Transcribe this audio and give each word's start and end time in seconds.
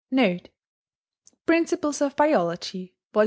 "*... 0.61 1.35
[*Principles 1.45 2.01
of 2.01 2.15
Biology, 2.15 2.95
Vol. 3.13 3.19